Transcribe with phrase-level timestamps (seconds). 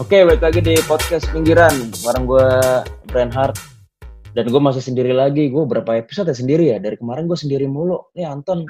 [0.00, 2.48] Oke, balik lagi di podcast pinggiran bareng gue
[3.36, 3.52] Hart
[4.32, 5.52] dan gue masih sendiri lagi.
[5.52, 6.80] Gue berapa episode ya sendiri ya?
[6.80, 8.08] Dari kemarin gue sendiri mulu.
[8.16, 8.64] Nih Anton,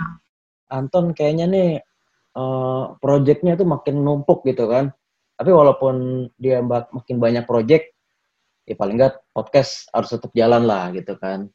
[0.74, 1.70] Anton kayaknya nih
[2.34, 4.90] uh, projectnya tuh makin numpuk gitu kan.
[5.38, 7.94] Tapi walaupun dia makin banyak project,
[8.66, 11.46] ya paling nggak podcast harus tetap jalan lah gitu kan.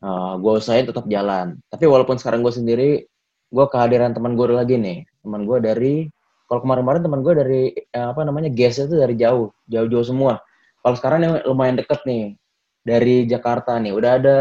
[0.00, 1.60] Uh, gue usahain tetap jalan.
[1.68, 3.04] Tapi walaupun sekarang gue sendiri,
[3.52, 5.04] gue kehadiran teman gue lagi nih.
[5.20, 6.08] Teman gue dari
[6.50, 10.42] kalau kemarin-kemarin teman gue dari eh, apa namanya guest itu dari jauh jauh-jauh semua.
[10.82, 12.34] Kalau sekarang yang lumayan deket nih
[12.82, 13.94] dari Jakarta nih.
[13.94, 14.38] Udah ada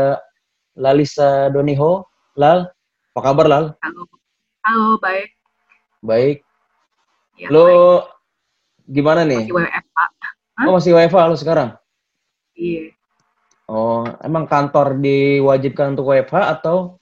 [0.73, 2.65] Lalisa Doniho Lal
[3.13, 3.65] apa kabar Lal?
[3.85, 4.09] Halo.
[4.65, 5.37] Halo baik.
[6.01, 6.41] Baik.
[7.37, 8.89] Ya, lo baik.
[8.89, 9.45] gimana nih?
[9.45, 10.05] Masih WFA
[10.57, 10.65] Hah?
[10.65, 11.69] oh masih WFA lo sekarang?
[12.57, 12.89] Iya.
[13.69, 16.97] Oh emang kantor diwajibkan untuk WFH atau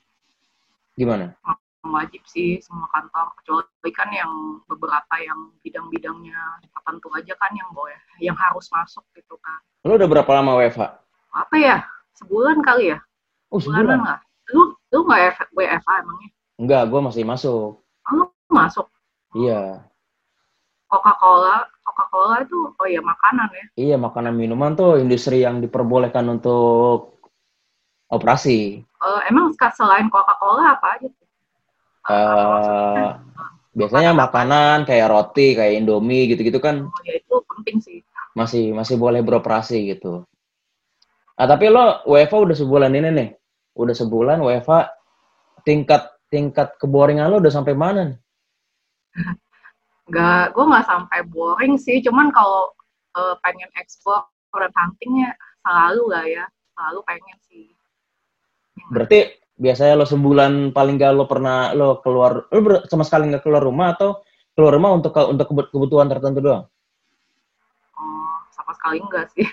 [0.99, 1.31] gimana?
[1.47, 1.55] Oh
[1.91, 3.33] wajib sih semua kantor.
[3.41, 4.31] Kecuali kan yang
[4.67, 6.39] beberapa yang bidang-bidangnya
[6.71, 9.59] tertentu aja kan yang boleh yang harus masuk gitu kan.
[9.87, 11.77] Lu udah berapa lama WFH apa ya?
[12.17, 12.99] Sebulan kali ya?
[13.53, 14.01] Oh sebulan.
[14.01, 14.19] Nggak
[14.55, 17.83] lu lu nggak WFH emangnya enggak gue masih masuk.
[17.83, 18.87] Oh, lu masuk?
[19.35, 19.83] Iya.
[20.87, 23.65] Coca-Cola Coca-Cola itu oh iya makanan ya?
[23.75, 27.19] Iya makanan minuman tuh industri yang diperbolehkan untuk
[28.07, 28.81] operasi.
[29.03, 31.26] Uh, emang selain Coca-Cola apa aja tuh
[32.07, 33.19] Uh,
[33.75, 36.87] biasanya makanan kayak roti, kayak Indomie gitu-gitu kan.
[36.87, 37.99] Oh, ya itu penting sih.
[38.33, 40.23] Masih masih boleh beroperasi gitu.
[41.37, 43.29] Ah tapi lo WFA udah sebulan ini nih.
[43.77, 44.89] Udah sebulan WFA
[45.61, 48.19] tingkat tingkat keboringan lo udah sampai mana nih?
[50.07, 51.99] Gak, gue nggak sampai boring sih.
[51.99, 52.71] Cuman kalau
[53.19, 54.23] uh, pengen ekspor
[54.55, 55.35] dan huntingnya
[55.67, 56.45] selalu lah ya.
[56.71, 57.67] Selalu pengen sih.
[58.87, 63.65] Berarti biasanya lo sebulan paling gak lo pernah lo keluar lo sama sekali nggak keluar
[63.65, 64.21] rumah atau
[64.53, 66.63] keluar rumah untuk untuk kebutuhan tertentu doang?
[67.97, 69.45] Oh, sama sekali enggak sih.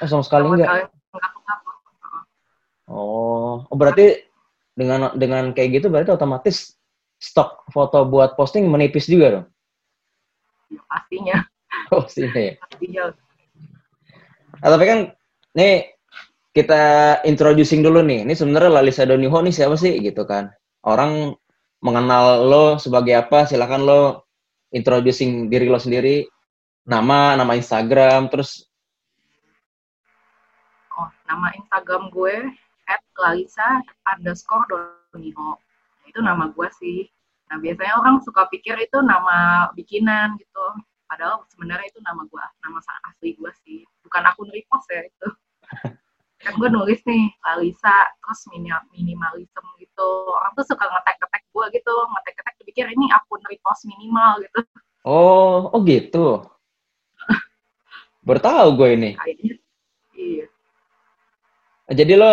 [0.00, 0.68] Oh, sama sekali sama enggak?
[0.68, 0.90] enggak,
[2.90, 4.26] Oh, oh berarti
[4.74, 6.74] dengan dengan kayak gitu berarti otomatis
[7.20, 9.46] stok foto buat posting menipis juga dong?
[10.72, 11.38] Ya, pastinya.
[11.94, 12.54] Oh, pastinya ya.
[12.58, 13.14] Pastinya.
[14.58, 14.98] Nah, tapi kan
[15.54, 15.99] nih
[16.50, 16.82] kita
[17.22, 18.26] introducing dulu nih.
[18.26, 20.50] Ini sebenarnya Lalisa Doniho nih siapa sih gitu kan?
[20.82, 21.38] Orang
[21.78, 23.46] mengenal lo sebagai apa?
[23.46, 24.02] Silakan lo
[24.74, 26.26] introducing diri lo sendiri.
[26.90, 28.66] Nama, nama Instagram, terus
[30.98, 32.34] Oh, nama Instagram gue
[32.90, 33.80] at Lalisa
[34.10, 34.66] underscore
[35.14, 35.56] Doniho.
[36.04, 37.06] Itu nama gue sih.
[37.48, 40.66] Nah, biasanya orang suka pikir itu nama bikinan gitu.
[41.06, 42.78] Padahal sebenarnya itu nama gue, nama
[43.10, 43.80] asli gue sih.
[44.02, 45.28] Bukan akun repost ya itu.
[46.40, 50.08] kan gue nulis nih Alisa terus minim minimalism gitu.
[50.32, 54.60] Orang tuh suka ngetek-ngetek gue gitu ngetek-ngetek pikir ini akun repost minimal gitu.
[55.04, 56.48] Oh oh gitu?
[58.28, 59.10] Bertahu gue ini.
[59.20, 59.54] Kayaknya,
[60.16, 60.46] iya.
[61.92, 62.32] Jadi lo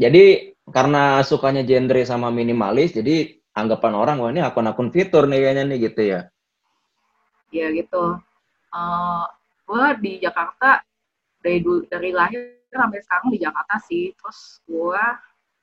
[0.00, 5.62] jadi karena sukanya genre sama minimalis jadi anggapan orang wah ini akun-akun fitur nih kayaknya
[5.68, 6.20] nih gitu ya?
[7.52, 8.16] Iya gitu.
[8.74, 9.24] Uh, eh,
[9.68, 10.82] gue di Jakarta
[11.44, 11.60] dari
[11.92, 14.16] dari lahir sampai sekarang di Jakarta sih.
[14.16, 15.04] Terus gue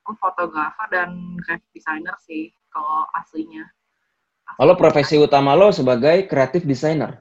[0.05, 1.09] gue fotografer dan
[1.41, 3.65] graphic designer sih kalau aslinya.
[4.61, 7.17] Halo profesi utama lo sebagai kreatif designer?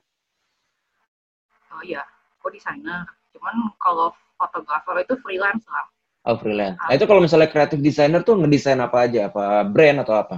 [1.73, 2.05] Oh iya
[2.45, 3.09] gue designer.
[3.33, 5.89] Cuman kalau fotografer itu freelance lah.
[6.29, 6.77] Oh freelance.
[6.85, 9.33] Nah, itu kalau misalnya kreatif designer tuh ngedesain apa aja?
[9.33, 10.37] Apa brand atau apa?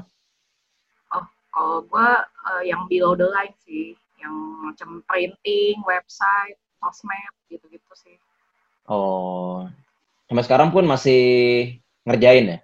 [1.11, 2.09] Oh kalau gue
[2.47, 3.99] uh, yang below the line sih.
[4.23, 8.19] Yang macam printing website sosmed gitu-gitu sih
[8.91, 9.71] Oh,
[10.27, 11.23] sampai sekarang pun masih
[12.03, 12.59] ngerjain ya?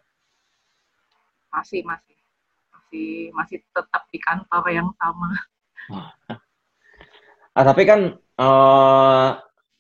[1.55, 2.19] Masih, masih.
[2.75, 5.31] Masih masih tetap di kantor yang sama.
[7.57, 9.39] ah, tapi kan uh,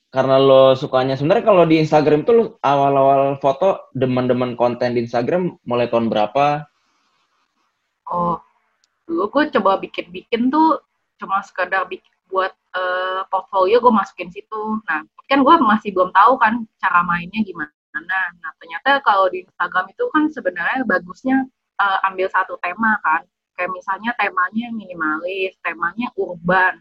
[0.08, 5.90] karena lo sukanya sebenarnya kalau di Instagram tuh awal-awal foto demen-demen konten di Instagram mulai
[5.90, 6.64] tahun berapa?
[8.08, 8.40] Oh,
[9.04, 10.80] dulu gue coba bikin-bikin tuh
[11.18, 14.62] cuma sekedar bikin buat uh, portfolio gue masukin situ.
[14.86, 17.72] Nah, kan gue masih belum tahu kan cara mainnya gimana.
[17.98, 21.36] Nah, ternyata kalau di Instagram itu kan sebenarnya bagusnya
[21.80, 23.24] uh, ambil satu tema kan.
[23.58, 26.78] Kayak misalnya temanya minimalis, temanya urban,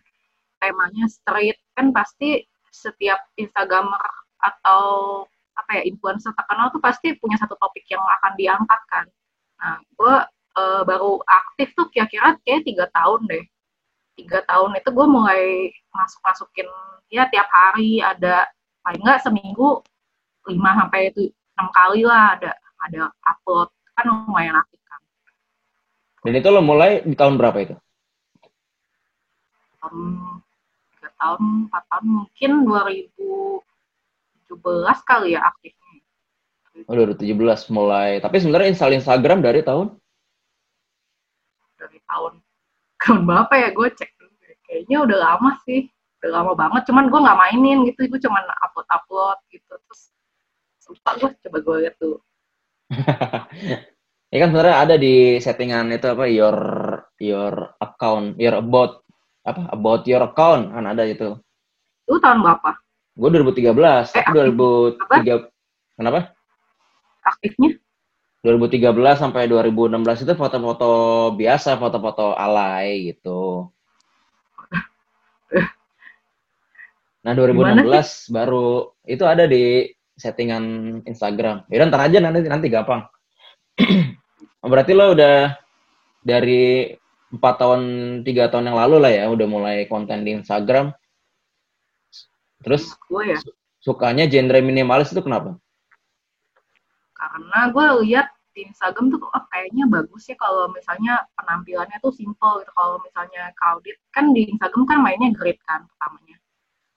[0.62, 1.58] temanya street.
[1.74, 5.26] Kan pasti setiap Instagramer atau
[5.58, 9.06] apa ya influencer terkenal tuh pasti punya satu topik yang akan diangkat kan.
[9.58, 10.16] Nah, gue
[10.54, 13.46] uh, baru aktif tuh kira-kira kayak tiga tahun deh
[14.18, 16.66] tiga tahun itu gue mulai masuk masukin
[17.14, 18.50] ya tiap hari ada
[18.82, 19.86] paling nggak seminggu
[20.50, 22.52] lima sampai itu enam kali lah ada
[22.90, 24.98] ada upload kan lumayan aktif kan
[26.26, 27.76] dan itu lo mulai di tahun berapa itu
[29.86, 30.42] um,
[30.98, 35.88] tiga tahun, empat tahun mungkin 2017 kali ya aktifnya.
[36.86, 38.22] Oh, 2017 mulai.
[38.22, 39.98] Tapi sebenarnya install Instagram dari tahun?
[41.78, 42.34] Dari tahun
[43.02, 44.12] tahun berapa ya gue cek.
[44.68, 45.88] Kayaknya udah lama sih,
[46.20, 46.82] udah lama banget.
[46.92, 49.74] Cuman gue nggak mainin gitu, gue cuman upload upload gitu.
[49.74, 50.02] Terus
[50.92, 52.18] lupa gue coba gue lihat dulu.
[54.32, 56.58] ya kan sebenarnya ada di settingan itu apa your
[57.20, 59.04] your account, your about
[59.48, 61.36] apa about your account kan ada itu.
[62.08, 62.76] Lu tahun berapa?
[63.18, 66.20] Gue 2013, eh, tapi 2003 kenapa?
[67.26, 67.82] Aktifnya?
[68.48, 70.92] 2013 sampai 2016 itu foto-foto
[71.36, 73.68] biasa, foto-foto alay gitu.
[77.28, 80.64] Nah 2016 baru itu ada di settingan
[81.04, 81.68] Instagram.
[81.68, 83.04] Ya ntar aja nanti nanti gampang.
[84.72, 85.60] Berarti lo udah
[86.24, 86.96] dari
[87.28, 87.82] empat tahun
[88.24, 90.96] tiga tahun yang lalu lah ya udah mulai konten di Instagram.
[92.64, 93.38] Terus gue ya.
[93.84, 95.60] sukanya genre minimalis itu kenapa?
[97.12, 102.66] Karena gue lihat di Instagram tuh oh, kayaknya bagus ya kalau misalnya penampilannya tuh simple
[102.66, 102.72] gitu.
[102.74, 106.38] Kalau misalnya crowded kan di Instagram kan mainnya grid kan pertamanya.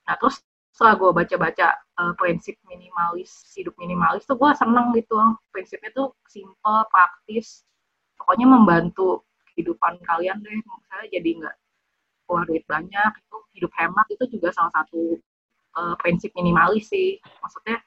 [0.09, 0.41] Nah terus
[0.73, 1.67] setelah gue baca-baca
[2.01, 5.13] uh, prinsip minimalis hidup minimalis tuh gue seneng gitu
[5.51, 7.67] prinsipnya tuh simple praktis
[8.17, 11.55] pokoknya membantu kehidupan kalian deh misalnya jadi nggak
[12.23, 15.19] keluar duit banyak itu hidup hemat itu juga salah satu
[15.75, 17.83] uh, prinsip minimalis sih maksudnya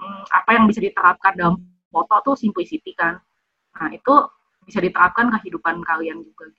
[0.00, 3.18] um, apa yang bisa diterapkan dalam foto tuh simplicity kan
[3.78, 4.14] nah itu
[4.64, 6.52] bisa diterapkan ke kehidupan kalian juga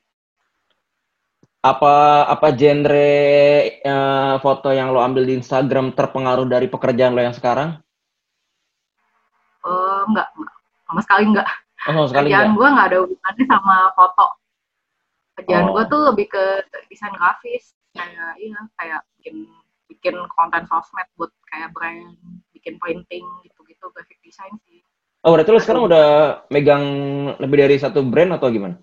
[1.60, 3.12] apa apa genre
[3.84, 7.76] uh, foto yang lo ambil di Instagram terpengaruh dari pekerjaan lo yang sekarang?
[9.68, 10.56] Uh, enggak, enggak,
[10.88, 11.48] sama sekali enggak.
[11.84, 14.28] Oh, sama sekali Kerjaan gue enggak ada hubungannya sama foto.
[15.36, 15.72] Kerjaan oh.
[15.76, 16.44] gue tuh lebih ke
[16.88, 19.36] desain grafis, kayak iya, kayak bikin
[19.92, 22.16] bikin konten sosmed buat kayak brand,
[22.56, 24.80] bikin printing gitu-gitu, graphic design sih.
[25.20, 26.08] Oh, berarti lo sekarang udah
[26.48, 26.86] megang
[27.44, 28.80] lebih dari satu brand atau gimana?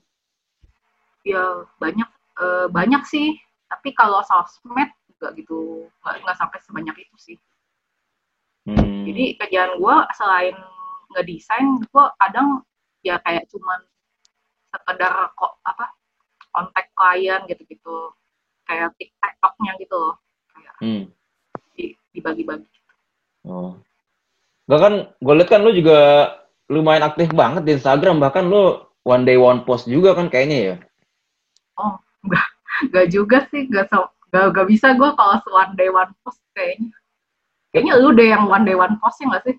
[1.24, 2.08] Ya, banyak
[2.40, 3.36] uh, banyak sih
[3.66, 7.36] tapi kalau sosmed nggak gitu nggak sampai sebanyak itu sih
[8.68, 9.08] hmm.
[9.10, 10.56] jadi kerjaan gue selain
[11.16, 12.62] ngedesain gue kadang
[13.00, 13.80] ya kayak cuman
[14.70, 15.86] sekedar kok apa
[16.52, 18.12] kontak klien gitu-gitu
[18.68, 20.16] kayak tiktoknya gitu loh
[20.52, 21.04] kayak hmm.
[22.12, 22.92] dibagi-bagi gitu.
[23.48, 23.80] oh
[24.66, 26.30] bahkan gue liat kan lu juga
[26.66, 30.76] lumayan aktif banget di Instagram bahkan lu one day one post juga kan kayaknya ya
[31.78, 31.96] oh
[32.26, 32.48] Gak,
[32.90, 36.90] gak juga sih, gak, so, gak, gak bisa gue kalau one day one post kayaknya.
[37.70, 39.56] Kayaknya lu deh yang one day one post ya gak sih?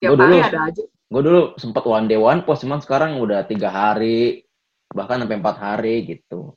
[0.00, 0.82] Tiap gua hari dulu, ada aja.
[1.10, 4.46] Gue dulu sempat one day one post, cuman sekarang udah tiga hari,
[4.94, 6.54] bahkan sampai empat hari gitu.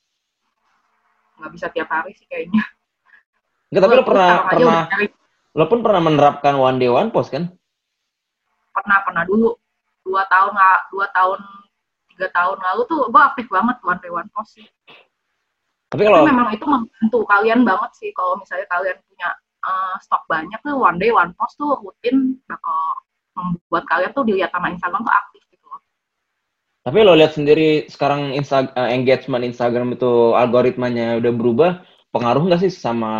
[1.42, 2.62] Gak bisa tiap hari sih kayaknya.
[3.74, 4.81] Enggak, tapi lo pernah, pernah,
[5.58, 7.50] lo pun pernah menerapkan one day one post kan?
[8.74, 9.54] Pernah, pernah dulu.
[10.04, 10.52] Dua tahun,
[10.92, 11.40] dua tahun,
[12.14, 14.68] tiga tahun lalu tuh gue aktif banget one day one post sih.
[15.90, 19.30] Tapi kalau memang itu membantu kalian banget sih kalau misalnya kalian punya
[19.62, 22.98] uh, stok banyak tuh one day one post tuh rutin bakal
[23.34, 25.81] membuat kalian tuh dilihat sama Instagram tuh aktif gitu loh.
[26.86, 31.72] Tapi lo lihat sendiri sekarang Insta uh, engagement Instagram itu algoritmanya udah berubah,
[32.13, 33.13] pengaruh nggak sih sama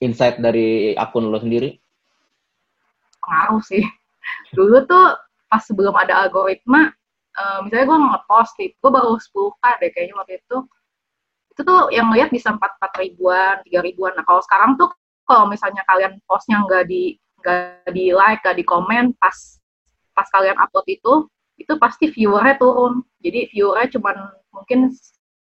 [0.00, 1.76] insight dari akun lo sendiri?
[3.20, 3.84] Pengaruh sih.
[4.52, 5.16] Dulu tuh
[5.48, 6.92] pas sebelum ada algoritma,
[7.36, 10.56] uh, misalnya gue nge-post itu, gue baru 10k deh kayaknya waktu itu,
[11.58, 14.14] itu tuh yang ngeliat bisa empat empat ribuan tiga ribuan.
[14.14, 14.94] Nah kalau sekarang tuh
[15.26, 19.58] kalau misalnya kalian postnya nggak di nggak di like nggak di komen pas
[20.14, 21.26] pas kalian upload itu
[21.58, 23.02] itu pasti viewernya turun.
[23.18, 24.14] Jadi viewernya cuma
[24.54, 24.94] mungkin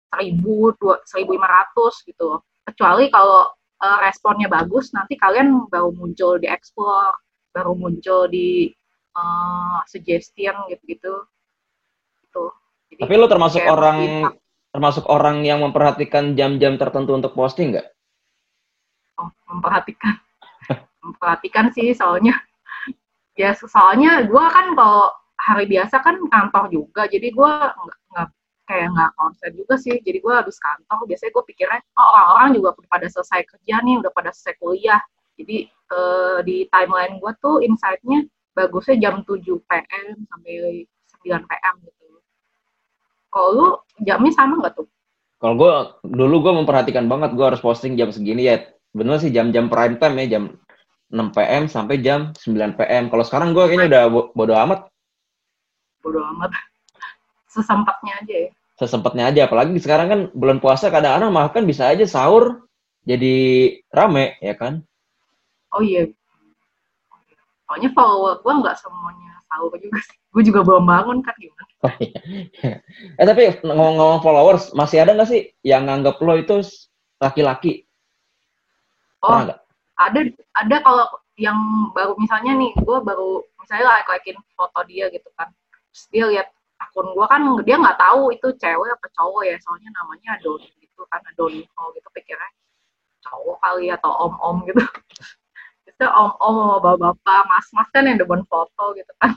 [0.08, 2.40] seribu dua seribu lima ratus gitu.
[2.64, 3.52] Kecuali kalau
[3.84, 7.12] uh, responnya bagus nanti kalian baru muncul di explore
[7.56, 8.68] baru muncul di
[9.16, 11.24] uh, suggestion gitu-gitu
[12.20, 12.44] gitu.
[12.92, 14.28] Jadi, Tapi lo termasuk orang
[14.76, 17.88] termasuk orang yang memperhatikan jam-jam tertentu untuk posting nggak?
[19.16, 20.20] Oh, memperhatikan.
[21.04, 22.36] memperhatikan sih soalnya.
[23.36, 27.52] Ya soalnya gue kan kalau hari biasa kan kantor juga, jadi gue
[28.12, 28.28] nggak
[28.68, 29.96] kayak nggak konsen juga sih.
[30.00, 33.94] Jadi gue habis kantor, biasanya gue pikirnya, oh orang-orang juga udah pada selesai kerja nih,
[34.04, 35.00] udah pada selesai kuliah.
[35.36, 38.26] Jadi eh, di timeline gue tuh insight-nya
[38.56, 40.84] bagusnya jam 7 PM sampai
[41.22, 42.04] 9 PM gitu.
[43.28, 43.68] Kalau lu
[44.00, 44.88] jamnya sama nggak tuh?
[45.36, 45.72] Kalau gue
[46.08, 48.64] dulu gue memperhatikan banget gue harus posting jam segini ya.
[48.96, 50.56] Bener sih jam-jam prime time ya jam
[51.12, 53.12] 6 PM sampai jam 9 PM.
[53.12, 54.88] Kalau sekarang gue kayaknya udah bodo amat.
[56.00, 56.56] Bodo amat.
[57.52, 58.50] Sesempatnya aja ya.
[58.80, 59.40] Sesempatnya aja.
[59.44, 62.64] Apalagi sekarang kan bulan puasa kadang-kadang makan bisa aja sahur
[63.06, 63.36] jadi
[63.94, 64.82] rame ya kan
[65.76, 66.08] oh iya.
[67.66, 70.16] Soalnya follower gue nggak semuanya tahu juga sih.
[70.32, 71.64] Gue juga belum bangun kan gimana?
[71.84, 72.18] Oh, iya.
[73.20, 76.64] eh tapi ngomong-ngomong followers masih ada nggak sih yang nganggap lo itu
[77.20, 77.84] laki-laki?
[79.20, 79.44] Oh
[79.96, 80.20] ada
[80.56, 81.06] ada kalau
[81.36, 81.56] yang
[81.92, 85.52] baru misalnya nih gue baru misalnya like likein foto dia gitu kan.
[85.92, 86.48] Terus dia lihat
[86.80, 89.56] akun gue kan dia nggak tahu itu cewek apa cowok ya.
[89.60, 92.50] Soalnya namanya Doni gitu kan Doni gitu pikirnya
[93.26, 94.80] cowok kali atau om-om gitu
[95.96, 99.32] itu om-om bapak-bapak mas-mas kan yang depan foto gitu kan.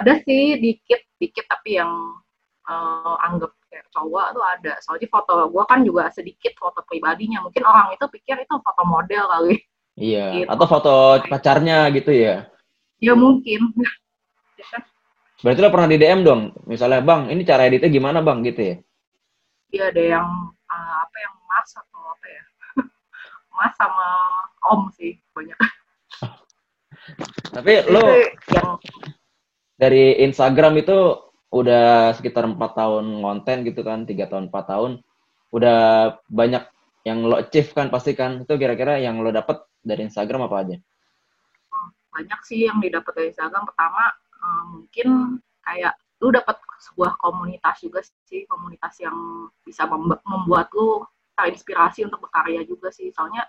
[0.00, 1.92] Ada sih dikit dikit tapi yang
[2.64, 4.72] uh, anggap kayak cowok tuh ada.
[4.80, 7.44] Soalnya foto gue kan juga sedikit foto pribadinya.
[7.44, 9.56] Mungkin orang itu pikir itu foto model kali.
[9.94, 10.50] Iya gitu.
[10.50, 10.94] atau foto
[11.28, 12.48] pacarnya gitu ya?
[12.98, 13.70] Ya mungkin.
[15.44, 16.56] Berarti lo pernah di DM dong?
[16.64, 18.40] Misalnya bang ini cara editnya gimana bang?
[18.40, 18.76] gitu ya?
[19.68, 22.42] Iya ada yang uh, apa yang mas atau apa ya?
[23.54, 24.08] Mas sama
[24.70, 25.58] om sih banyak.
[27.52, 28.02] Tapi lo
[28.50, 28.80] yang
[29.76, 31.20] dari Instagram itu
[31.54, 34.92] udah sekitar empat tahun konten gitu kan tiga tahun empat tahun.
[35.54, 35.78] Udah
[36.26, 36.64] banyak
[37.06, 38.42] yang lo achieve kan pasti kan?
[38.42, 40.76] Itu kira-kira yang lo dapet dari Instagram apa aja?
[42.10, 43.68] Banyak sih yang didapat dari Instagram.
[43.70, 44.02] Pertama
[44.40, 49.84] uh, mungkin kayak lu dapat sebuah komunitas juga sih komunitas yang bisa
[50.24, 51.04] membuat lu
[51.34, 53.10] terinspirasi untuk berkarya juga sih.
[53.12, 53.46] Soalnya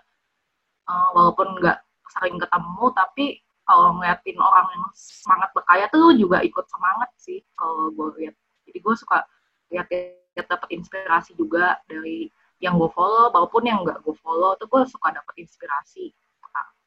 [0.88, 1.78] uh, walaupun nggak
[2.16, 3.26] sering ketemu tapi
[3.66, 8.34] kalau ngeliatin orang yang semangat berkarya tuh juga ikut semangat sih kalau gue lihat.
[8.62, 9.26] Jadi gue suka
[9.74, 12.30] lihat lihat dapat inspirasi juga dari
[12.62, 16.14] yang gue follow maupun yang nggak gue follow tuh gue suka dapat inspirasi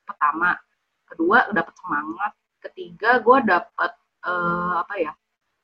[0.07, 0.55] pertama.
[1.03, 2.31] Kedua dapat semangat.
[2.63, 3.91] Ketiga gue dapat
[4.23, 5.11] uh, apa ya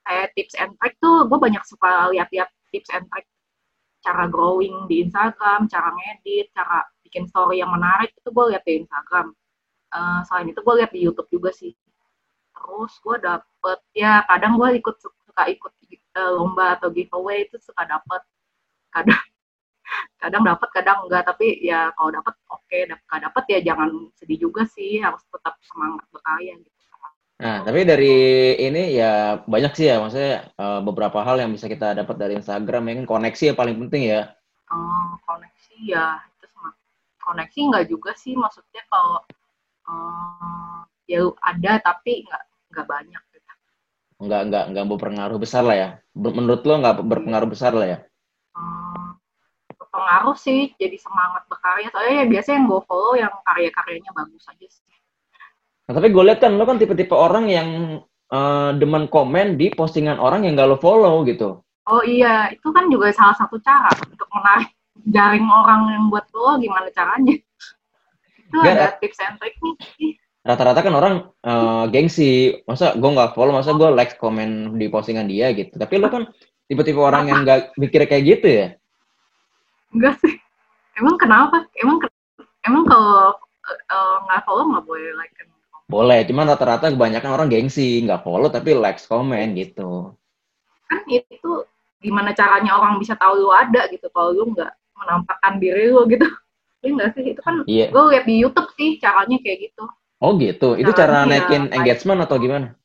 [0.06, 3.26] kayak tips and trick tuh gue banyak suka lihat-lihat tips and trick.
[4.04, 6.86] Cara growing di Instagram, cara ngedit, cara
[7.16, 9.32] bikin story yang menarik itu gue lihat di Instagram.
[9.96, 11.72] Uh, selain itu gue lihat di YouTube juga sih.
[12.52, 15.72] Terus gue dapet ya kadang gue ikut suka ikut
[16.20, 18.20] uh, lomba atau giveaway itu suka dapet
[18.92, 19.16] kadang
[20.28, 22.84] kadang dapat kadang enggak tapi ya kalau dapat oke okay.
[22.84, 26.76] dapat dapat ya jangan sedih juga sih harus tetap semangat berkarya gitu
[27.36, 28.16] Nah, tapi dari
[28.64, 32.88] ini ya banyak sih ya, maksudnya uh, beberapa hal yang bisa kita dapat dari Instagram,
[32.88, 34.32] ya kan koneksi yang paling penting ya.
[34.72, 36.24] Oh, koneksi ya,
[37.26, 39.20] koneksi nggak juga sih, maksudnya kalau
[39.90, 40.80] uh,
[41.10, 43.22] ya ada tapi nggak nggak banyak.
[43.34, 43.52] Gitu.
[44.22, 45.90] Nggak nggak nggak berpengaruh besar lah ya.
[46.14, 48.00] Menurut lo nggak berpengaruh besar lah ya?
[48.56, 49.20] Hmm,
[49.76, 51.92] berpengaruh sih, jadi semangat berkarya.
[51.92, 54.86] Soalnya ya biasanya yang gue follow yang karya-karyanya bagus aja sih.
[55.86, 57.70] Nah, tapi gue lihat kan lo kan tipe-tipe orang yang
[58.34, 61.62] uh, demen komen di postingan orang yang gak lo follow gitu.
[61.86, 64.74] Oh iya, itu kan juga salah satu cara untuk menarik
[65.06, 67.36] jaring orang yang buat lo gimana caranya.
[68.46, 70.18] Itu gak, ada tips and trick nih.
[70.46, 75.26] Rata-rata kan orang uh, gengsi, masa gue nggak follow, masa gue like komen di postingan
[75.26, 75.74] dia gitu.
[75.74, 76.30] Tapi lo kan
[76.70, 78.68] tipe-tipe orang yang gak mikir kayak gitu ya?
[79.94, 80.38] Enggak sih.
[80.96, 81.66] Emang kenapa?
[81.82, 81.98] Emang
[82.66, 83.34] emang kalau
[83.66, 85.34] eh, nggak uh, follow nggak boleh like
[85.86, 90.18] boleh, cuman rata-rata kebanyakan orang gengsi, nggak follow tapi likes komen gitu.
[90.90, 91.62] Kan itu
[92.02, 96.26] gimana caranya orang bisa tahu lu ada gitu kalau lu nggak menampakkan diri lu gitu.
[96.86, 97.24] Iya nggak sih?
[97.34, 97.90] Itu kan yeah.
[97.90, 99.90] gue lihat di YouTube sih caranya kayak gitu.
[100.22, 100.78] Oh gitu.
[100.78, 102.78] Itu cara naikin ya, engagement atau gimana?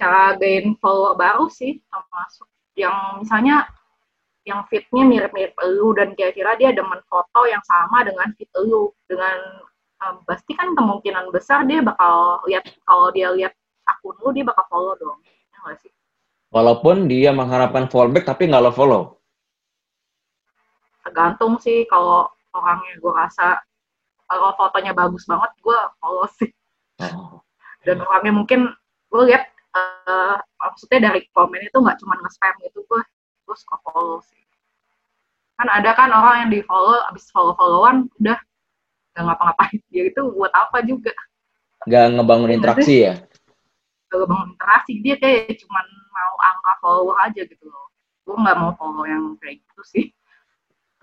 [0.00, 2.48] Cara gain follow baru sih termasuk
[2.80, 3.68] yang misalnya
[4.48, 9.36] yang fitnya mirip-mirip lu dan kira-kira dia demen foto yang sama dengan fit lu dengan
[10.00, 13.52] um, pasti kan kemungkinan besar dia bakal lihat kalau dia lihat
[13.84, 15.20] akun lu dia bakal follow dong
[15.52, 15.92] ya gak sih
[16.48, 19.02] walaupun dia mengharapkan fallback tapi nggak lo follow
[21.10, 23.58] tergantung sih kalau orangnya gue rasa
[24.30, 26.50] kalau fotonya bagus banget gue follow sih.
[27.00, 27.40] Oh.
[27.82, 28.60] dan orangnya mungkin
[29.08, 33.00] gue lihat uh, maksudnya dari komen itu nggak cuma nge-spam gitu gue
[33.42, 34.38] gue suka follow sih.
[35.58, 38.38] Kan ada kan orang yang di follow abis follow followan udah
[39.18, 39.80] nggak ngapa-ngapain.
[39.90, 41.10] Dia itu buat apa juga.
[41.90, 43.14] Nggak ngebangun interaksi ya?
[44.06, 47.88] Nggak ngebangun interaksi dia kayak cuman mau angka follower aja gitu loh.
[48.28, 50.06] Gue nggak mau follow yang kayak gitu sih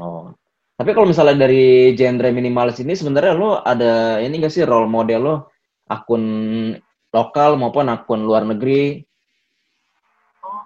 [0.02, 0.34] oh.
[0.78, 5.22] Tapi kalau misalnya dari genre minimalis ini sebenarnya lo ada ini gak sih role model
[5.26, 5.36] lo?
[5.90, 6.24] Akun
[7.10, 9.02] lokal maupun akun luar negeri?
[10.46, 10.62] Oh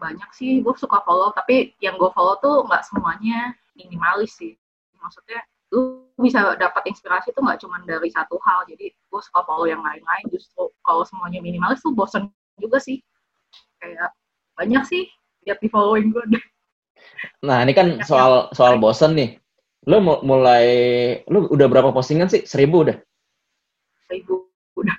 [0.00, 0.64] banyak sih.
[0.64, 4.56] Gue suka follow tapi yang gue follow tuh nggak semuanya minimalis sih.
[4.96, 5.44] Maksudnya
[5.76, 8.64] lu bisa dapat inspirasi tuh nggak cuma dari satu hal.
[8.64, 10.24] Jadi gue suka follow yang lain-lain.
[10.32, 13.04] Justru kalau semuanya minimalis tuh bosen juga sih.
[13.76, 14.08] Kayak
[14.56, 15.04] banyak sih.
[15.44, 16.24] Lihat di following gue
[17.44, 19.30] nah ini kan soal soal bosen nih
[19.84, 20.64] Lo mulai,
[21.28, 22.48] lo udah berapa postingan sih?
[22.48, 22.96] Seribu udah?
[24.08, 24.48] Seribu,
[24.80, 24.96] udah.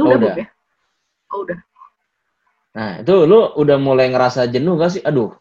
[0.00, 0.34] Lu Oh, udah, udah.
[0.40, 0.46] ya?
[1.28, 1.58] Oh, udah.
[2.72, 5.02] Nah, itu lu udah mulai ngerasa jenuh gak sih?
[5.04, 5.36] Aduh,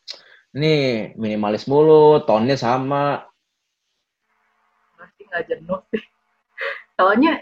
[0.51, 3.23] ini minimalis mulu, tonnya sama.
[4.99, 6.03] Pasti nggak jenuh sih.
[6.99, 7.39] Soalnya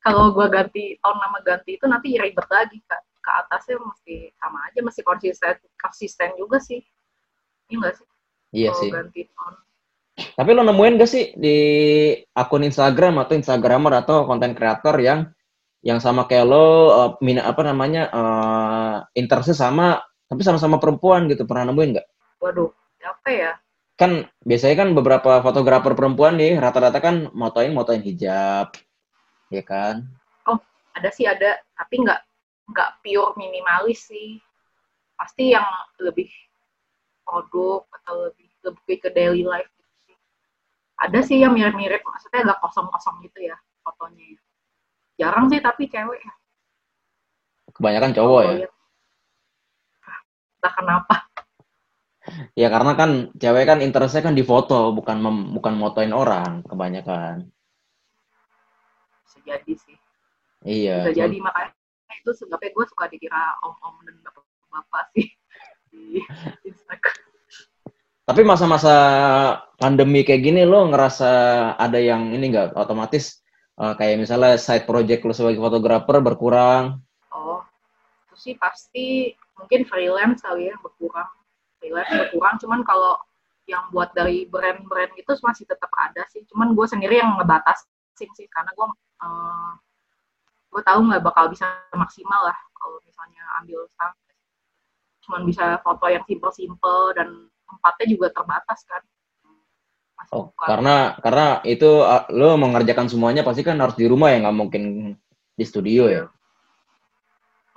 [0.00, 3.04] kalau gua ganti tahun nama ganti itu nanti ribet lagi kak.
[3.20, 6.80] Ke atasnya mesti sama aja, mesti konsisten konsisten juga sih.
[7.68, 8.08] Iya nggak sih?
[8.52, 8.90] Iya kalau sih.
[8.92, 9.22] ganti.
[10.18, 11.56] Tapi lo nemuin gak sih di
[12.34, 15.30] akun Instagram atau Instagramer atau konten kreator yang
[15.78, 21.46] yang sama kayak lo uh, mina apa namanya uh, interestnya sama tapi sama-sama perempuan gitu
[21.48, 22.08] pernah nemuin nggak?
[22.44, 23.52] Waduh, siapa ya?
[23.96, 28.74] Kan biasanya kan beberapa fotografer perempuan nih rata-rata kan motoin motoin hijab,
[29.48, 30.04] ya kan?
[30.98, 32.20] Ada sih ada, tapi nggak
[32.74, 34.36] nggak pure minimalis sih.
[35.14, 35.64] Pasti yang
[36.02, 36.28] lebih
[37.28, 40.16] produk atau lebih lebih ke daily life gitu sih.
[40.96, 44.24] Ada sih yang mirip-mirip, maksudnya agak kosong-kosong gitu ya fotonya.
[44.24, 44.40] ya.
[45.18, 46.32] Jarang sih tapi cewek ya.
[47.76, 48.52] Kebanyakan cowok ya.
[48.64, 48.72] lihat.
[50.58, 51.14] Entah kenapa.
[52.52, 57.48] Ya karena kan cewek kan interestnya kan di foto bukan mem- bukan motoin orang kebanyakan.
[59.24, 59.96] Bisa jadi sih.
[60.66, 61.08] Iya.
[61.08, 61.72] Bisa jadi makanya
[62.18, 65.37] itu sebabnya gue suka dikira om-om dan bapak-bapak sih
[68.28, 68.94] Tapi masa-masa
[69.80, 71.32] pandemi kayak gini lo ngerasa
[71.80, 73.40] ada yang ini nggak otomatis
[73.80, 77.00] eh, kayak misalnya side project lo sebagai fotografer berkurang.
[77.32, 77.64] Oh,
[78.28, 81.24] itu sih pasti mungkin freelance kali ya berkurang.
[81.80, 83.16] Freelance berkurang, cuman kalau
[83.64, 86.44] yang buat dari brand-brand itu masih tetap ada sih.
[86.52, 88.86] Cuman gue sendiri yang ngebatasin sih, karena gue
[89.24, 89.72] eh,
[90.68, 91.64] gue tahu nggak bakal bisa
[91.96, 93.88] maksimal lah kalau misalnya ambil.
[95.28, 97.28] Cuman bisa foto yang simple-simple dan
[97.68, 99.04] tempatnya juga terbatas kan.
[100.16, 100.64] Masih Oh, buka.
[100.66, 101.90] karena karena itu
[102.32, 104.82] lo mengerjakan semuanya pasti kan harus di rumah ya nggak mungkin
[105.54, 106.24] di studio ya.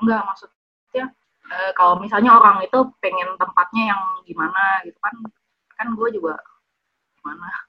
[0.02, 1.06] enggak maksudnya
[1.54, 5.14] eh, kalau misalnya orang itu pengen tempatnya yang gimana gitu kan
[5.78, 6.34] kan gue juga
[7.22, 7.66] gimana kan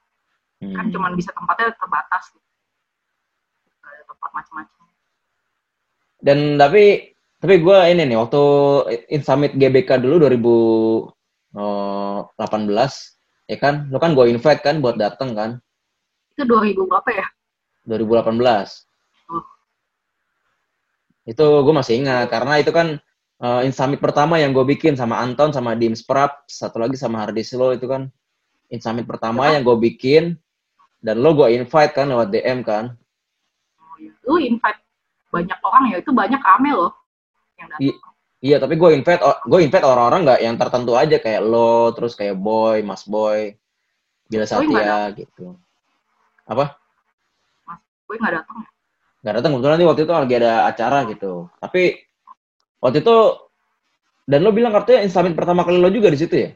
[0.63, 0.95] Hmm.
[0.95, 2.47] cuman bisa tempatnya terbatas gitu.
[4.07, 4.79] Tempat macam-macam
[6.23, 7.12] Dan tapi
[7.43, 8.43] tapi gue ini nih waktu
[9.11, 11.11] Insummit GBK dulu 2018
[13.51, 15.59] ya kan, lo kan gue invite kan buat dateng kan
[16.39, 17.27] itu 2000 berapa ya
[17.83, 18.39] 2018.
[19.27, 19.43] Oh.
[21.27, 23.03] Itu gue masih ingat karena itu kan
[23.43, 27.51] uh, Insummit pertama yang gue bikin sama Anton sama Dim Sprap, satu lagi sama Hardis
[27.59, 28.07] lo itu kan
[28.71, 30.39] Insummit pertama yang gue bikin
[31.03, 32.95] dan lo gue invite kan lewat DM kan.
[33.83, 34.15] oh, iya.
[34.23, 34.79] lu invite
[35.27, 37.02] banyak orang ya itu banyak rame loh
[37.63, 37.99] yang datang I-
[38.43, 42.35] Iya, tapi gue invite gue invite orang-orang nggak yang tertentu aja kayak lo, terus kayak
[42.35, 43.55] Boy, Mas Boy,
[44.27, 45.55] Bila Boy Satya gitu.
[46.43, 46.75] Apa?
[48.03, 48.69] gue nggak datang ya
[49.23, 51.47] Nggak datang kebetulan nih waktu itu lagi ada acara gitu.
[51.63, 51.83] Tapi
[52.83, 53.15] waktu itu
[54.27, 56.51] dan lo bilang artinya Insummit pertama kali lo juga di situ ya?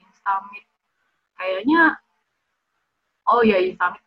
[0.00, 0.64] Instamit
[1.36, 2.00] kayaknya
[3.28, 4.00] oh ya Instamit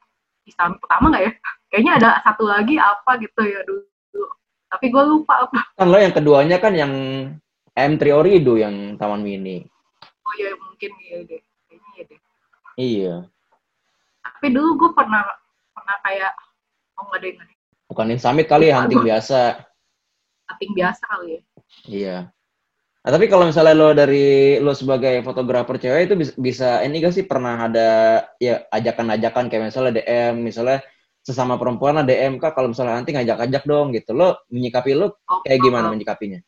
[0.49, 1.31] Instamit pertama nggak ya
[1.69, 3.86] kayaknya ada satu lagi apa gitu ya dulu
[4.67, 6.93] tapi gue lupa apa Kan lo yang keduanya kan yang
[7.71, 9.63] M3 Orido yang Taman Mini.
[10.21, 12.19] oh ya mungkin ya deh kayaknya ya deh
[12.77, 13.15] Iya.
[14.21, 15.23] tapi dulu gue pernah
[15.71, 16.32] pernah kayak
[16.95, 17.56] oh nggak nggak deh
[17.88, 19.63] Bukan Insummit kali ya, hunting biasa.
[20.45, 21.41] cutting biasa kali ya
[21.88, 22.17] Iya.
[22.99, 27.15] Nah, tapi kalau misalnya lo dari lo sebagai fotografer cewek itu bisa, bisa ini gak
[27.15, 27.88] sih pernah ada
[28.36, 30.84] ya ajakan-ajakan kayak misalnya DM, misalnya
[31.27, 34.15] sesama perempuan lah DM kak kalau misalnya nanti ngajak-ajak dong gitu.
[34.15, 36.39] Lo menyikapi lo oh, kayak gimana menyikapinya?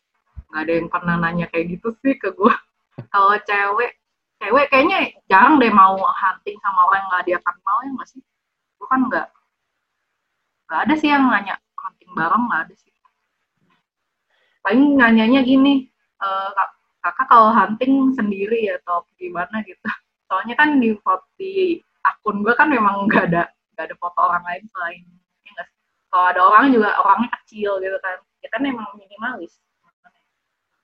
[0.50, 2.54] nggak ada yang pernah nanya kayak gitu sih ke gue
[3.14, 3.92] kalau cewek
[4.42, 8.22] cewek kayaknya jarang deh mau hunting sama orang yang nggak dia kenal ya nggak sih
[8.82, 9.28] gue kan nggak
[10.70, 12.92] nggak ada sih yang nanya hunting bareng nggak ada sih
[14.60, 15.88] paling nanyanya gini
[16.20, 19.86] "Eh, kak kakak kalau hunting sendiri ya atau gimana gitu
[20.28, 23.44] soalnya kan di foto di akun gue kan memang nggak ada
[23.80, 25.00] nggak ada foto orang lain selain
[25.48, 25.68] ya sih?
[26.12, 29.56] kalau ada orang juga orangnya kecil gitu kan ya kan emang minimalis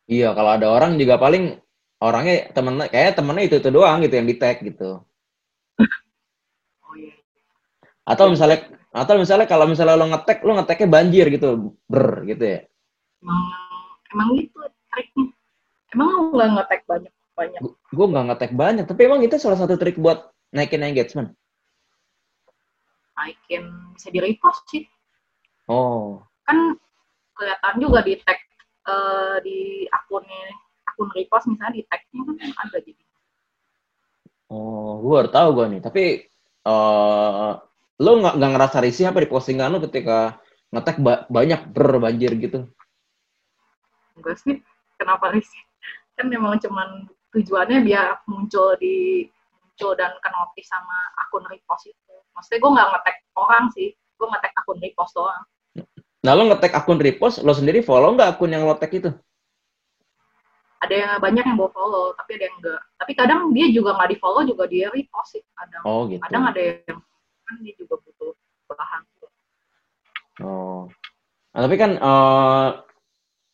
[0.06, 1.58] Iya, kalau ada orang juga paling
[1.98, 5.02] orangnya temen kayak temennya itu itu doang gitu yang di tag gitu.
[6.86, 7.18] oh iya
[8.06, 12.60] Atau misalnya atau misalnya kalau misalnya lo ngetek lo ngeteknya banjir gitu, ber gitu ya.
[13.26, 13.42] emang
[14.14, 14.60] emang gitu
[14.94, 15.26] triknya
[15.98, 19.74] emang lu nggak ngetek banyak banyak Gue nggak ngetek banyak, tapi emang itu salah satu
[19.82, 21.34] trik buat naikin engagement.
[23.16, 23.64] Naikin
[23.96, 24.84] bisa di repost sih
[25.66, 26.78] Oh, kan
[27.34, 28.38] kelihatan juga di tag
[28.86, 30.54] eh, di akunnya
[30.86, 33.06] akun repost misalnya di tagnya kan ada jadi
[34.46, 35.82] Oh, gue baru tahu gue nih.
[35.82, 36.04] Tapi
[36.70, 37.52] uh,
[38.02, 40.38] lo nggak nggak ngerasa risih apa di postingan lo ketika
[40.70, 42.60] ngetek ba banyak berbanjir gitu?
[44.16, 44.62] Enggak sih.
[44.96, 45.64] Kenapa risih?
[46.16, 49.28] Kan memang cuman tujuannya biar muncul di
[49.60, 52.05] muncul dan ke notice sama akun repost itu.
[52.36, 55.44] Maksudnya gue nggak ngetek orang sih, gue ngetek akun repost doang.
[56.22, 59.10] Nah lo ngetek akun repost, lo sendiri follow nggak akun yang lo tag itu?
[60.84, 62.82] Ada yang banyak yang bawa follow, tapi ada yang enggak.
[63.00, 65.44] Tapi kadang dia juga nggak di follow juga dia repost sih.
[65.56, 66.22] Kadang, oh, gitu.
[66.28, 67.00] kadang ada yang
[67.46, 68.36] kan dia juga butuh
[68.70, 69.02] bahan.
[70.44, 70.92] Oh,
[71.56, 72.84] nah, tapi kan uh,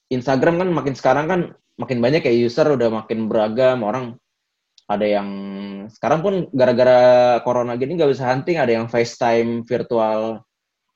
[0.10, 1.42] Instagram kan makin sekarang kan
[1.78, 4.18] makin banyak kayak user udah makin beragam orang
[4.90, 5.30] ada yang
[5.90, 10.46] sekarang pun gara-gara corona gini nggak bisa hunting ada yang FaceTime virtual.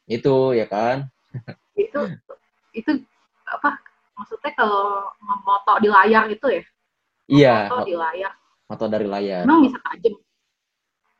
[0.05, 1.09] Itu ya kan?
[1.79, 2.07] Itu
[2.75, 2.91] itu
[3.47, 3.79] apa
[4.19, 6.63] maksudnya kalau memoto di layar itu ya?
[7.31, 7.55] Iya.
[7.71, 8.31] Foto di layar.
[8.67, 9.43] Foto dari layar.
[9.47, 10.13] Emang bisa tajam?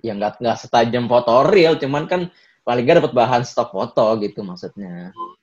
[0.03, 2.21] Ya nggak nggak setajam foto real cuman kan
[2.67, 5.15] paling nggak dapat bahan stok foto gitu maksudnya.
[5.15, 5.33] Hmm.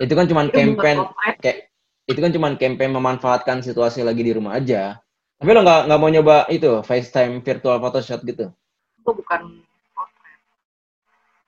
[0.00, 0.98] itu kan cuman campaign
[1.38, 1.70] kayak
[2.10, 4.98] itu kan cuma campaign memanfaatkan situasi lagi di rumah aja.
[5.42, 8.54] Tapi lo nggak nggak mau nyoba itu FaceTime virtual photoshoot gitu?
[9.02, 9.66] Itu bukan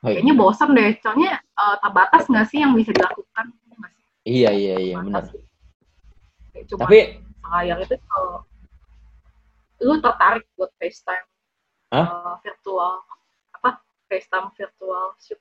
[0.05, 0.21] Oh, iya.
[0.21, 3.57] Kayaknya bosan deh, soalnya uh, terbatas nggak sih yang bisa dilakukan?
[4.29, 5.33] Iya iya iya benar.
[6.69, 8.45] Cuma Tapi sayang itu kalau
[9.81, 11.27] lu tertarik buat FaceTime
[11.93, 12.05] huh?
[12.05, 13.01] uh, virtual
[13.57, 13.81] apa
[14.13, 15.41] FaceTime virtual shoot?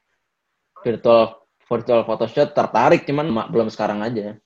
[0.79, 4.39] Virtual virtual photoshoot tertarik cuman belum sekarang aja.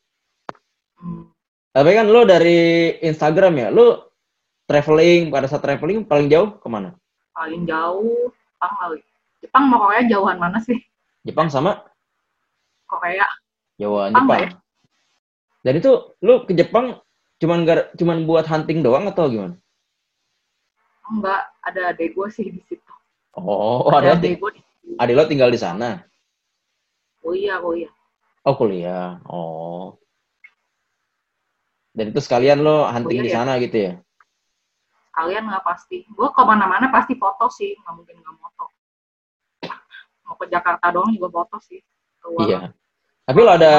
[0.98, 1.30] Hmm.
[1.78, 4.18] Tapi kan lo dari Instagram ya, lo
[4.66, 6.98] traveling pada saat traveling paling jauh ke mana?
[7.38, 9.00] Paling jauh Jepang kali.
[9.46, 10.82] Jepang mau Korea jauhan mana sih?
[11.22, 11.86] Jepang sama?
[12.90, 13.30] Korea.
[13.78, 14.26] Jauhan Jepang.
[14.26, 14.42] Jepang.
[14.42, 14.50] Ya?
[15.62, 15.92] Dan itu
[16.26, 16.98] lo ke Jepang
[17.38, 19.54] cuman gar, cuman buat hunting doang atau gimana?
[21.14, 22.92] Enggak, ada adek gue sih di situ.
[23.38, 24.52] Oh, ada, ada adek gue.
[24.98, 26.02] Adek lo tinggal di sana?
[27.22, 27.94] Oh iya, oh iya.
[28.50, 29.22] Oh kuliah.
[29.30, 29.94] Oh.
[31.98, 33.64] Dan itu sekalian lo hunting oh, iya, di sana ya.
[33.66, 33.94] gitu ya?
[35.18, 36.06] Kalian nggak pasti.
[36.14, 38.66] Gue ke mana-mana pasti foto sih, nggak mungkin nggak foto.
[40.30, 41.82] Mau ke Jakarta doang juga foto sih.
[42.22, 42.46] Keluar.
[42.46, 42.60] Iya.
[43.26, 43.74] Tapi lo ada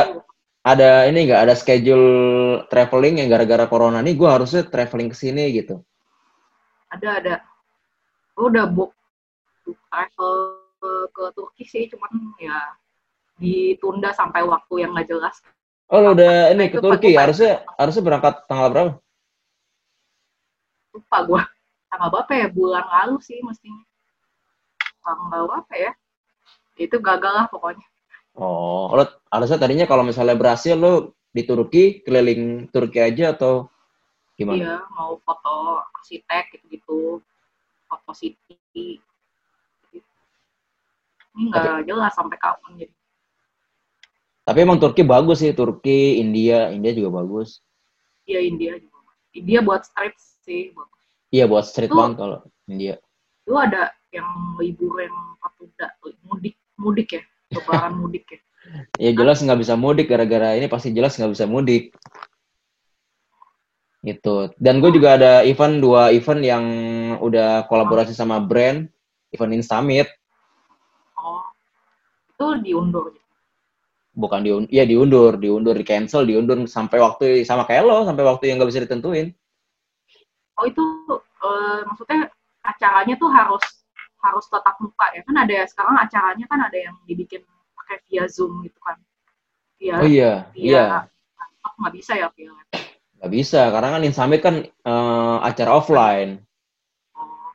[0.66, 2.08] ada ini nggak ada schedule
[2.66, 5.78] traveling yang gara-gara corona nih gue harusnya traveling ke sini gitu?
[6.90, 7.34] Ada ada.
[8.34, 8.90] Gue udah book
[9.62, 10.58] travel
[11.14, 12.74] ke Turki sih, cuman ya
[13.38, 15.38] ditunda sampai waktu yang nggak jelas.
[15.88, 18.92] Oh, lo udah ini ke Turki, harusnya harusnya berangkat tanggal berapa?
[20.92, 21.42] Lupa gua.
[21.88, 22.46] Tanggal berapa ya?
[22.52, 23.80] Bulan lalu sih mestinya.
[25.00, 25.96] Tanggal berapa ya?
[26.76, 27.86] Itu gagal lah pokoknya.
[28.36, 33.72] Oh, lo harusnya tadinya kalau misalnya berhasil lo di Turki, keliling Turki aja atau
[34.36, 34.60] gimana?
[34.60, 37.24] Iya, mau foto arsitek gitu-gitu.
[37.88, 39.00] Foto city.
[41.32, 42.97] Ini nggak jelas sampai kapan jadi.
[44.48, 47.60] Tapi emang Turki bagus sih, Turki, India, India juga bagus.
[48.24, 49.12] Iya, India juga.
[49.36, 50.72] India buat street sih.
[51.28, 52.96] Iya, buat street banget kalau India.
[53.44, 55.12] Lu ada yang libur yang
[55.60, 55.92] udah
[56.24, 58.40] mudik, mudik ya, lebaran mudik ya.
[58.96, 61.92] Iya jelas nggak bisa mudik gara-gara ini pasti jelas nggak bisa mudik.
[64.00, 64.56] Gitu.
[64.56, 66.64] Dan gue juga ada event dua event yang
[67.20, 68.88] udah kolaborasi sama brand,
[69.28, 70.08] event Instamit.
[71.20, 71.44] Oh,
[72.32, 73.27] itu diundur gitu
[74.18, 78.50] bukan di ya diundur diundur di cancel diundur sampai waktu sama kayak lo sampai waktu
[78.50, 79.30] yang nggak bisa ditentuin.
[80.58, 80.82] Oh itu
[81.38, 82.26] uh, maksudnya
[82.66, 83.62] acaranya tuh harus
[84.18, 85.22] harus tetap muka ya?
[85.22, 87.46] Kan ada sekarang acaranya kan ada yang dibikin
[87.78, 88.98] pakai via zoom gitu kan?
[89.78, 90.84] Via, oh iya via, iya.
[91.78, 92.50] nggak bisa ya via
[93.22, 96.42] nggak bisa karena kan Insamit kan uh, acara offline.
[97.14, 97.50] Oh.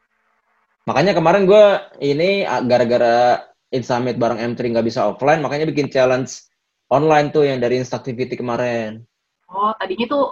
[0.88, 1.66] makanya kemarin gue
[2.00, 3.44] ini gara-gara
[3.76, 6.53] Insamit bareng M3 nggak bisa offline makanya bikin challenge
[6.94, 9.02] online tuh yang dari Instactivity kemarin.
[9.50, 10.26] Oh, tadinya tuh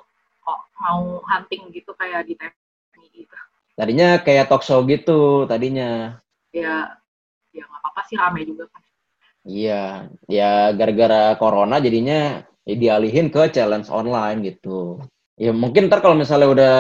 [0.45, 3.37] oh, mau hunting gitu kayak di TVRI gitu.
[3.73, 6.21] Tadinya kayak talk show gitu tadinya.
[6.53, 7.01] Ya,
[7.49, 8.81] ya nggak apa-apa sih rame juga kan.
[9.41, 15.01] Iya, ya gara-gara corona jadinya ya dialihin ke challenge online gitu.
[15.33, 16.77] Ya mungkin ntar kalau misalnya udah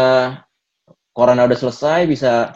[1.17, 2.53] corona udah selesai bisa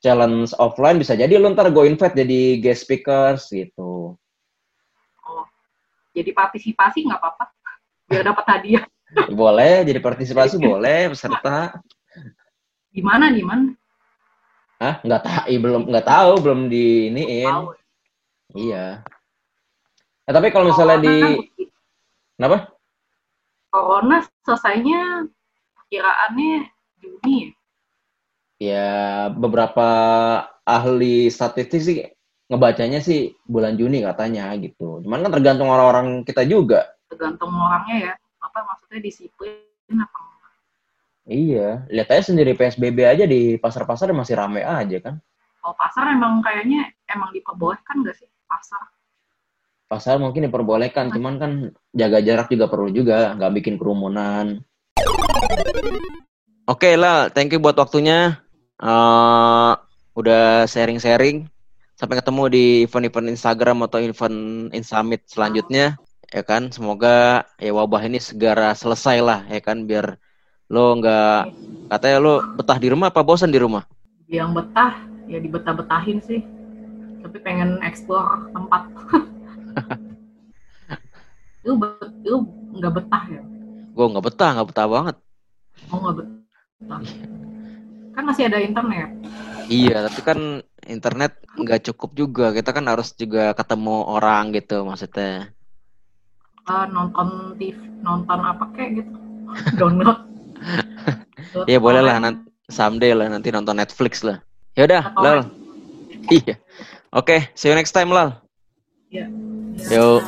[0.00, 4.16] challenge offline bisa jadi lo ntar go invite jadi guest speakers gitu
[6.14, 7.44] jadi partisipasi nggak apa-apa.
[8.10, 8.84] Biar dapat hadiah.
[9.30, 11.78] Boleh jadi partisipasi boleh peserta.
[12.90, 13.74] Gimana gimana
[14.80, 17.64] ah nggak tahu belum nggak tahu belum di iniin tahu.
[18.56, 19.04] iya.
[20.24, 21.32] Nah, tapi kalau misalnya corona di kan
[22.40, 22.58] kenapa?
[23.70, 25.28] Corona selesainya
[25.92, 26.54] kiraannya
[27.04, 27.38] Juni.
[27.44, 27.52] Ya
[28.60, 28.88] Ya
[29.32, 29.88] beberapa
[30.64, 31.96] ahli statistik sih
[32.50, 34.98] ngebacanya sih bulan Juni katanya gitu.
[35.06, 36.98] Cuman kan tergantung orang-orang kita juga.
[37.06, 38.12] Tergantung orangnya ya.
[38.42, 39.62] Apa maksudnya disiplin
[39.94, 40.30] apa
[41.30, 45.22] Iya, lihat aja sendiri PSBB aja di pasar-pasar masih rame aja kan.
[45.62, 48.82] Kalau pasar emang kayaknya emang diperbolehkan gak sih pasar?
[49.86, 51.52] Pasar mungkin diperbolehkan, cuman kan
[51.94, 54.62] jaga jarak juga perlu juga, nggak bikin kerumunan.
[56.66, 58.38] Oke lah, thank you buat waktunya.
[58.78, 59.74] Uh,
[60.18, 61.46] udah sharing-sharing.
[62.00, 66.00] Sampai ketemu di event-event Instagram atau event Insummit selanjutnya.
[66.32, 70.16] Ya kan, semoga ya wabah ini segera selesai lah ya kan, biar
[70.72, 71.52] lo nggak
[71.92, 73.84] katanya lo betah di rumah apa bosan di rumah?
[74.32, 74.96] Yang betah
[75.28, 76.40] ya dibetah-betahin sih.
[77.20, 78.88] Tapi pengen explore tempat.
[81.68, 81.76] lu
[82.24, 82.36] lu
[82.80, 83.42] nggak betah ya?
[83.92, 85.16] Gue nggak betah, nggak betah banget.
[85.92, 87.00] Oh nggak betah.
[88.16, 89.12] Kan masih ada internet.
[89.70, 90.38] Iya, tapi kan
[90.90, 92.46] internet nggak cukup juga.
[92.50, 95.54] Kita kan harus juga ketemu orang gitu maksudnya.
[96.66, 99.14] Uh, nonton TV, nonton apa kayak gitu.
[99.78, 100.30] Download
[101.70, 104.42] Iya boleh lah nanti someday lah nanti nonton Netflix lah.
[104.74, 105.40] Ya udah, Lal.
[106.30, 106.60] Iya.
[107.10, 108.38] Oke, okay, see you next time, Lal.
[109.10, 109.26] Iya.
[109.90, 110.22] Yuk.